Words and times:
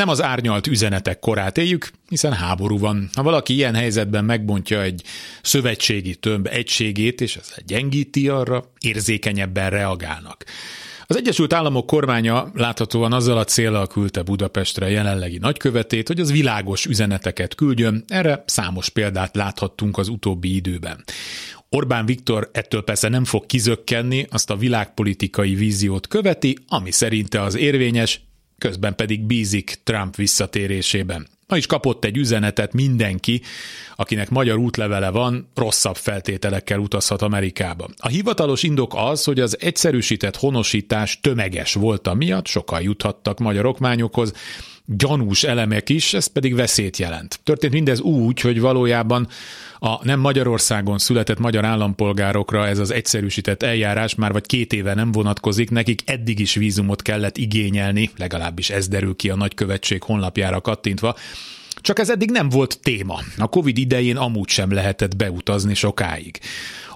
Nem 0.00 0.08
az 0.08 0.22
árnyalt 0.22 0.66
üzenetek 0.66 1.18
korát 1.18 1.58
éljük, 1.58 1.90
hiszen 2.08 2.32
háború 2.32 2.78
van. 2.78 3.10
Ha 3.14 3.22
valaki 3.22 3.54
ilyen 3.54 3.74
helyzetben 3.74 4.24
megbontja 4.24 4.82
egy 4.82 5.02
szövetségi 5.42 6.14
tömb 6.14 6.46
egységét, 6.46 7.20
és 7.20 7.36
ez 7.36 7.54
gyengíti, 7.66 8.28
arra 8.28 8.64
érzékenyebben 8.80 9.70
reagálnak. 9.70 10.44
Az 11.06 11.16
Egyesült 11.16 11.52
Államok 11.52 11.86
kormánya 11.86 12.50
láthatóan 12.54 13.12
azzal 13.12 13.38
a 13.38 13.44
célral 13.44 13.86
küldte 13.86 14.22
Budapestre 14.22 14.90
jelenlegi 14.90 15.38
nagykövetét, 15.38 16.08
hogy 16.08 16.20
az 16.20 16.32
világos 16.32 16.86
üzeneteket 16.86 17.54
küldjön, 17.54 18.04
erre 18.08 18.42
számos 18.46 18.88
példát 18.88 19.36
láthattunk 19.36 19.98
az 19.98 20.08
utóbbi 20.08 20.54
időben. 20.54 21.04
Orbán 21.68 22.06
Viktor 22.06 22.50
ettől 22.52 22.82
persze 22.82 23.08
nem 23.08 23.24
fog 23.24 23.46
kizökkenni, 23.46 24.26
azt 24.30 24.50
a 24.50 24.56
világpolitikai 24.56 25.54
víziót 25.54 26.06
követi, 26.06 26.58
ami 26.68 26.90
szerinte 26.90 27.42
az 27.42 27.56
érvényes, 27.56 28.20
közben 28.60 28.94
pedig 28.94 29.20
bízik 29.20 29.80
Trump 29.84 30.16
visszatérésében. 30.16 31.28
Ma 31.46 31.56
is 31.56 31.66
kapott 31.66 32.04
egy 32.04 32.16
üzenetet 32.16 32.72
mindenki, 32.72 33.42
akinek 33.96 34.30
magyar 34.30 34.56
útlevele 34.56 35.10
van, 35.10 35.50
rosszabb 35.54 35.96
feltételekkel 35.96 36.78
utazhat 36.78 37.22
Amerikába. 37.22 37.88
A 37.96 38.08
hivatalos 38.08 38.62
indok 38.62 38.92
az, 38.96 39.24
hogy 39.24 39.40
az 39.40 39.60
egyszerűsített 39.60 40.36
honosítás 40.36 41.20
tömeges 41.20 41.74
volt 41.74 42.14
miatt, 42.14 42.46
sokan 42.46 42.82
juthattak 42.82 43.38
magyar 43.38 43.66
okmányokhoz, 43.66 44.32
gyanús 44.86 45.42
elemek 45.42 45.88
is, 45.88 46.14
ez 46.14 46.26
pedig 46.26 46.54
veszélyt 46.54 46.96
jelent. 46.96 47.40
Történt 47.44 47.72
mindez 47.72 48.00
úgy, 48.00 48.40
hogy 48.40 48.60
valójában 48.60 49.28
a 49.78 50.04
nem 50.04 50.20
Magyarországon 50.20 50.98
született 50.98 51.38
magyar 51.38 51.64
állampolgárokra 51.64 52.66
ez 52.66 52.78
az 52.78 52.90
egyszerűsített 52.90 53.62
eljárás 53.62 54.14
már 54.14 54.32
vagy 54.32 54.46
két 54.46 54.72
éve 54.72 54.94
nem 54.94 55.12
vonatkozik, 55.12 55.70
nekik 55.70 56.02
eddig 56.04 56.38
is 56.38 56.54
vízumot 56.54 57.02
kellett 57.02 57.36
igényelni, 57.36 58.10
legalábbis 58.16 58.70
ez 58.70 58.88
derül 58.88 59.16
ki 59.16 59.30
a 59.30 59.36
nagykövetség 59.36 60.02
honlapjára 60.02 60.60
kattintva, 60.60 61.16
csak 61.80 61.98
ez 61.98 62.10
eddig 62.10 62.30
nem 62.30 62.48
volt 62.48 62.78
téma. 62.82 63.20
A 63.38 63.48
Covid 63.48 63.78
idején 63.78 64.16
amúgy 64.16 64.48
sem 64.48 64.72
lehetett 64.72 65.16
beutazni 65.16 65.74
sokáig. 65.74 66.38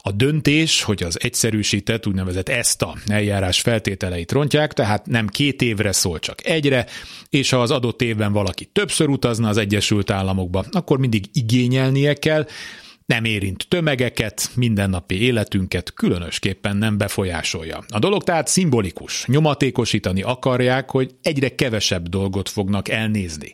A 0.06 0.12
döntés, 0.12 0.82
hogy 0.82 1.02
az 1.02 1.18
egyszerűsített 1.22 2.06
úgynevezett 2.06 2.48
ESTA 2.48 2.96
eljárás 3.06 3.60
feltételeit 3.60 4.32
rontják, 4.32 4.72
tehát 4.72 5.06
nem 5.06 5.26
két 5.26 5.62
évre 5.62 5.92
szól, 5.92 6.18
csak 6.18 6.46
egyre, 6.46 6.86
és 7.30 7.50
ha 7.50 7.62
az 7.62 7.70
adott 7.70 8.02
évben 8.02 8.32
valaki 8.32 8.64
többször 8.64 9.08
utazna 9.08 9.48
az 9.48 9.56
Egyesült 9.56 10.10
Államokba, 10.10 10.64
akkor 10.70 10.98
mindig 10.98 11.24
igényelnie 11.32 12.14
kell, 12.14 12.46
nem 13.06 13.24
érint 13.24 13.66
tömegeket, 13.68 14.50
mindennapi 14.54 15.22
életünket 15.22 15.92
különösképpen 15.92 16.76
nem 16.76 16.98
befolyásolja. 16.98 17.84
A 17.88 17.98
dolog 17.98 18.22
tehát 18.22 18.48
szimbolikus, 18.48 19.24
nyomatékosítani 19.26 20.22
akarják, 20.22 20.90
hogy 20.90 21.10
egyre 21.22 21.54
kevesebb 21.54 22.08
dolgot 22.08 22.48
fognak 22.48 22.88
elnézni. 22.88 23.52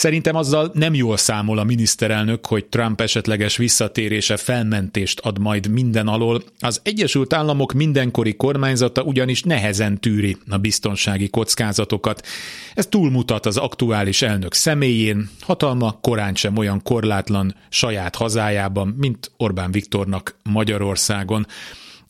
Szerintem 0.00 0.36
azzal 0.36 0.70
nem 0.74 0.94
jól 0.94 1.16
számol 1.16 1.58
a 1.58 1.64
miniszterelnök, 1.64 2.46
hogy 2.46 2.64
Trump 2.66 3.00
esetleges 3.00 3.56
visszatérése 3.56 4.36
felmentést 4.36 5.20
ad 5.20 5.38
majd 5.38 5.68
minden 5.70 6.08
alól. 6.08 6.42
Az 6.60 6.80
Egyesült 6.84 7.32
Államok 7.32 7.72
mindenkori 7.72 8.36
kormányzata 8.36 9.02
ugyanis 9.02 9.42
nehezen 9.42 10.00
tűri 10.00 10.36
a 10.48 10.56
biztonsági 10.56 11.28
kockázatokat. 11.28 12.26
Ez 12.74 12.86
túlmutat 12.86 13.46
az 13.46 13.56
aktuális 13.56 14.22
elnök 14.22 14.54
személyén, 14.54 15.30
hatalma 15.40 15.98
korán 16.00 16.34
sem 16.34 16.56
olyan 16.56 16.82
korlátlan 16.82 17.54
saját 17.68 18.16
hazájában, 18.16 18.94
mint 18.98 19.30
Orbán 19.36 19.70
Viktornak 19.70 20.36
Magyarországon. 20.42 21.46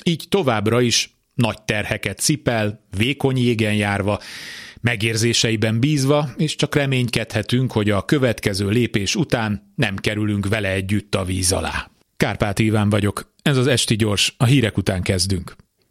Így 0.05 0.27
továbbra 0.29 0.81
is 0.81 1.15
nagy 1.35 1.63
terheket 1.63 2.19
cipel, 2.19 2.85
vékony 2.97 3.39
jégen 3.39 3.75
járva, 3.75 4.21
megérzéseiben 4.81 5.81
bízva, 5.81 6.31
és 6.37 6.57
csak 6.57 6.75
reménykedhetünk, 6.75 7.73
hogy 7.73 7.91
a 7.91 8.05
következő 8.05 8.69
lépés 8.69 9.17
után 9.17 9.73
nem 9.75 9.97
kerülünk 9.97 10.49
vele 10.49 10.73
együtt 10.73 11.15
a 11.15 11.25
víz 11.25 11.53
alá. 11.53 11.91
Kárpát 12.17 12.59
Iván 12.59 12.91
vagyok, 12.91 13.35
ez 13.43 13.57
az 13.57 13.67
Esti 13.67 13.97
Gyors, 13.97 14.35
a 14.37 14.45
hírek 14.45 14.77
után 14.77 15.03
kezdünk. 15.03 15.57